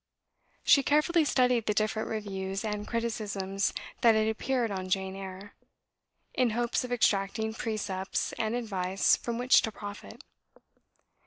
She 0.63 0.81
carefully 0.81 1.23
studied 1.25 1.67
the 1.67 1.75
different 1.75 2.09
reviews 2.09 2.65
and 2.65 2.87
criticisms 2.87 3.71
that 4.01 4.15
had 4.15 4.27
appeared 4.27 4.71
on 4.71 4.89
"Jane 4.89 5.15
Eyre," 5.15 5.53
in 6.33 6.49
hopes 6.57 6.83
of 6.83 6.91
extracting 6.91 7.53
precepts 7.53 8.33
and 8.33 8.55
advice 8.55 9.15
from 9.15 9.37
which 9.37 9.61
to 9.61 9.71
profit. 9.71 10.23